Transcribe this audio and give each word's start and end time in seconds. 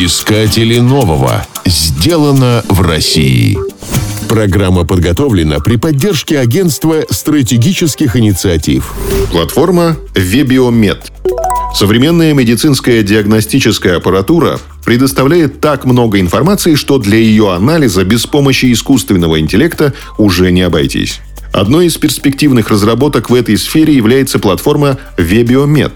Искатели 0.00 0.78
нового. 0.78 1.44
Сделано 1.66 2.62
в 2.68 2.82
России. 2.82 3.58
Программа 4.28 4.84
подготовлена 4.84 5.58
при 5.58 5.74
поддержке 5.74 6.38
Агентства 6.38 7.02
стратегических 7.10 8.14
инициатив. 8.14 8.94
Платформа 9.32 9.96
Вебиомед. 10.14 11.10
Современная 11.74 12.32
медицинская 12.32 13.02
диагностическая 13.02 13.96
аппаратура 13.96 14.60
предоставляет 14.84 15.60
так 15.60 15.84
много 15.84 16.20
информации, 16.20 16.76
что 16.76 16.98
для 16.98 17.18
ее 17.18 17.52
анализа 17.52 18.04
без 18.04 18.24
помощи 18.24 18.72
искусственного 18.72 19.40
интеллекта 19.40 19.94
уже 20.16 20.52
не 20.52 20.62
обойтись. 20.62 21.20
Одной 21.52 21.86
из 21.86 21.96
перспективных 21.96 22.70
разработок 22.70 23.30
в 23.30 23.34
этой 23.34 23.58
сфере 23.58 23.94
является 23.94 24.38
платформа 24.38 24.96
Вебиомед. 25.16 25.92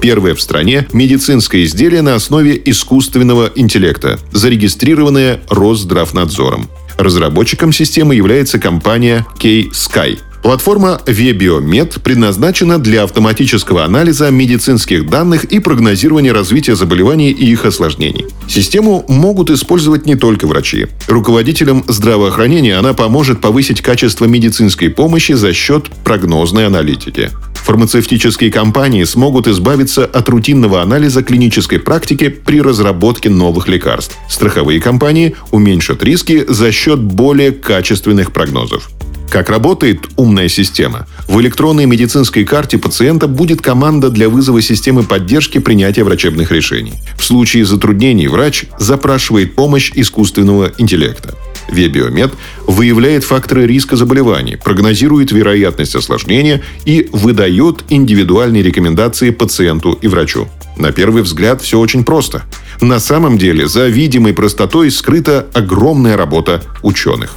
Первое 0.00 0.34
в 0.34 0.40
стране 0.40 0.86
медицинское 0.92 1.64
изделие 1.64 2.00
на 2.02 2.14
основе 2.14 2.60
искусственного 2.64 3.50
интеллекта, 3.54 4.18
зарегистрированное 4.32 5.40
Росздравнадзором. 5.50 6.70
Разработчиком 6.96 7.72
системы 7.72 8.14
является 8.14 8.58
компания 8.58 9.26
K-Sky. 9.38 10.18
Платформа 10.42 11.00
Webiomed 11.06 12.00
предназначена 12.00 12.78
для 12.78 13.04
автоматического 13.04 13.84
анализа 13.84 14.30
медицинских 14.30 15.08
данных 15.08 15.44
и 15.44 15.58
прогнозирования 15.58 16.32
развития 16.32 16.76
заболеваний 16.76 17.30
и 17.30 17.50
их 17.50 17.66
осложнений. 17.66 18.26
Систему 18.48 19.04
могут 19.06 19.50
использовать 19.50 20.06
не 20.06 20.16
только 20.16 20.46
врачи. 20.46 20.86
Руководителям 21.08 21.84
здравоохранения 21.88 22.76
она 22.76 22.94
поможет 22.94 23.42
повысить 23.42 23.82
качество 23.82 24.24
медицинской 24.24 24.88
помощи 24.88 25.32
за 25.32 25.52
счет 25.52 25.90
прогнозной 26.04 26.66
аналитики. 26.66 27.30
Фармацевтические 27.54 28.50
компании 28.50 29.04
смогут 29.04 29.46
избавиться 29.46 30.06
от 30.06 30.28
рутинного 30.30 30.80
анализа 30.80 31.22
клинической 31.22 31.78
практики 31.78 32.30
при 32.30 32.62
разработке 32.62 33.28
новых 33.28 33.68
лекарств. 33.68 34.16
Страховые 34.28 34.80
компании 34.80 35.36
уменьшат 35.50 36.02
риски 36.02 36.44
за 36.48 36.72
счет 36.72 36.98
более 36.98 37.52
качественных 37.52 38.32
прогнозов. 38.32 38.90
Как 39.30 39.48
работает 39.48 40.08
умная 40.16 40.48
система? 40.48 41.06
В 41.28 41.40
электронной 41.40 41.86
медицинской 41.86 42.44
карте 42.44 42.78
пациента 42.78 43.28
будет 43.28 43.60
команда 43.60 44.10
для 44.10 44.28
вызова 44.28 44.60
системы 44.60 45.04
поддержки 45.04 45.58
принятия 45.58 46.02
врачебных 46.02 46.50
решений. 46.50 46.94
В 47.16 47.24
случае 47.24 47.64
затруднений 47.64 48.26
врач 48.26 48.64
запрашивает 48.80 49.54
помощь 49.54 49.92
искусственного 49.94 50.72
интеллекта. 50.78 51.36
Вебиомед 51.70 52.32
выявляет 52.66 53.22
факторы 53.22 53.68
риска 53.68 53.94
заболеваний, 53.94 54.56
прогнозирует 54.56 55.30
вероятность 55.30 55.94
осложнения 55.94 56.60
и 56.84 57.08
выдает 57.12 57.84
индивидуальные 57.88 58.64
рекомендации 58.64 59.30
пациенту 59.30 59.92
и 59.92 60.08
врачу. 60.08 60.48
На 60.76 60.90
первый 60.90 61.22
взгляд 61.22 61.62
все 61.62 61.78
очень 61.78 62.02
просто. 62.02 62.42
На 62.80 62.98
самом 62.98 63.38
деле 63.38 63.68
за 63.68 63.86
видимой 63.86 64.32
простотой 64.34 64.90
скрыта 64.90 65.46
огромная 65.54 66.16
работа 66.16 66.64
ученых. 66.82 67.30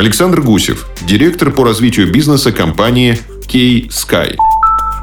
Александр 0.00 0.40
Гусев, 0.40 0.86
директор 1.02 1.50
по 1.50 1.62
развитию 1.62 2.10
бизнеса 2.10 2.52
компании 2.52 3.18
K-Sky. 3.52 4.34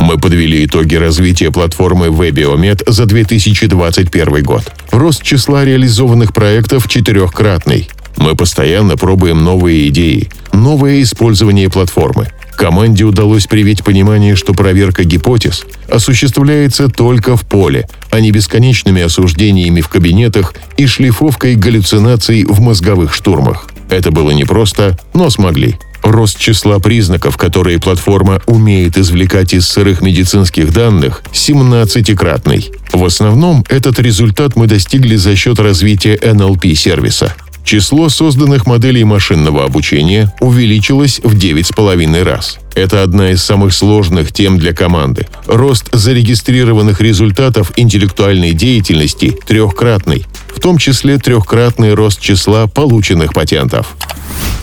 Мы 0.00 0.18
подвели 0.18 0.66
итоги 0.66 0.96
развития 0.96 1.50
платформы 1.50 2.08
Webiomed 2.08 2.82
за 2.86 3.06
2021 3.06 4.42
год. 4.42 4.70
Рост 4.90 5.22
числа 5.22 5.64
реализованных 5.64 6.34
проектов 6.34 6.88
четырехкратный. 6.88 7.88
Мы 8.18 8.36
постоянно 8.36 8.98
пробуем 8.98 9.42
новые 9.42 9.88
идеи, 9.88 10.28
новое 10.52 11.00
использование 11.00 11.70
платформы. 11.70 12.28
Команде 12.54 13.04
удалось 13.04 13.46
привить 13.46 13.82
понимание, 13.82 14.36
что 14.36 14.52
проверка 14.52 15.04
гипотез 15.04 15.64
осуществляется 15.88 16.88
только 16.88 17.38
в 17.38 17.46
поле, 17.46 17.88
а 18.10 18.20
не 18.20 18.30
бесконечными 18.30 19.00
осуждениями 19.00 19.80
в 19.80 19.88
кабинетах 19.88 20.52
и 20.76 20.86
шлифовкой 20.86 21.54
галлюцинаций 21.54 22.44
в 22.44 22.60
мозговых 22.60 23.14
штурмах. 23.14 23.68
Это 23.92 24.10
было 24.10 24.30
непросто, 24.30 24.98
но 25.12 25.28
смогли. 25.28 25.76
Рост 26.02 26.38
числа 26.38 26.78
признаков, 26.78 27.36
которые 27.36 27.78
платформа 27.78 28.40
умеет 28.46 28.96
извлекать 28.96 29.52
из 29.52 29.68
сырых 29.68 30.00
медицинских 30.00 30.72
данных, 30.72 31.22
17-кратный. 31.34 32.72
В 32.90 33.04
основном 33.04 33.66
этот 33.68 33.98
результат 33.98 34.56
мы 34.56 34.66
достигли 34.66 35.16
за 35.16 35.36
счет 35.36 35.60
развития 35.60 36.16
NLP-сервиса. 36.16 37.34
Число 37.64 38.08
созданных 38.08 38.66
моделей 38.66 39.04
машинного 39.04 39.64
обучения 39.64 40.34
увеличилось 40.40 41.20
в 41.22 41.36
9,5 41.36 42.22
раз. 42.22 42.58
Это 42.74 43.02
одна 43.02 43.30
из 43.30 43.42
самых 43.42 43.72
сложных 43.72 44.32
тем 44.32 44.58
для 44.58 44.72
команды. 44.72 45.26
Рост 45.46 45.88
зарегистрированных 45.92 47.00
результатов 47.00 47.72
интеллектуальной 47.76 48.52
деятельности 48.52 49.36
трехкратный, 49.46 50.26
в 50.54 50.60
том 50.60 50.78
числе 50.78 51.18
трехкратный 51.18 51.94
рост 51.94 52.20
числа 52.20 52.66
полученных 52.66 53.32
патентов. 53.32 53.94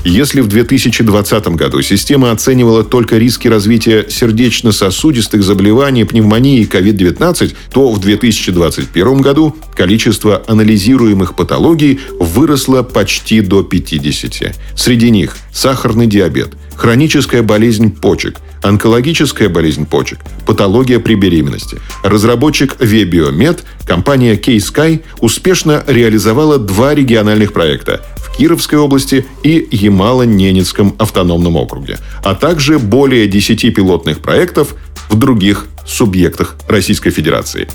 Если 0.06 0.40
в 0.40 0.48
2020 0.48 1.48
году 1.50 1.82
система 1.82 2.32
оценивала 2.32 2.86
только 2.86 3.18
риски 3.18 3.50
развития 3.50 4.06
сердечно-сосудистых 4.08 5.44
заболеваний, 5.44 6.06
пневмонии 6.06 6.62
и 6.62 6.66
COVID-19, 6.66 7.54
то 7.74 7.92
в 7.92 8.00
2021 8.00 9.22
году 9.22 9.56
количество 9.76 10.42
анализируемых 10.48 11.36
патологий 11.36 12.00
выросло 12.18 12.82
почти 12.82 13.42
до 13.42 13.62
50. 13.62 14.56
Среди 14.76 15.10
них 15.10 15.36
сахарный 15.52 16.08
диабет, 16.08 16.52
хроническая 16.76 17.44
болезнь 17.44 17.94
почек, 17.94 18.38
онкологическая 18.64 19.50
болезнь 19.50 19.86
почек, 19.86 20.20
патология 20.46 21.00
при 21.00 21.16
беременности. 21.16 21.78
Разработчик 22.04 22.78
Вебиомед, 22.80 23.66
компания 23.86 24.38
K-Sky, 24.38 25.02
успешно 25.20 25.84
реализовала 25.88 26.58
два 26.58 26.96
региональных 26.96 27.52
проекта 27.52 28.02
Кировской 28.40 28.80
области 28.80 29.26
и 29.44 29.68
Ямало-Ненецком 29.70 30.96
автономном 30.98 31.58
округе, 31.58 32.00
а 32.24 32.36
также 32.36 32.80
более 32.80 33.28
10 33.28 33.76
пилотных 33.76 34.22
проектов 34.22 34.76
в 35.10 35.18
других 35.18 35.68
субъектах 35.86 36.56
Российской 36.70 37.10
Федерации. 37.10 37.68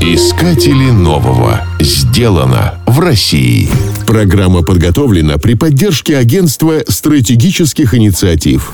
Искатели 0.00 0.90
нового. 0.90 1.60
Сделано 1.78 2.80
в 2.86 3.00
России. 3.00 3.68
Программа 4.06 4.62
подготовлена 4.62 5.36
при 5.36 5.52
поддержке 5.54 6.16
Агентства 6.16 6.80
стратегических 6.88 7.92
инициатив. 7.92 8.72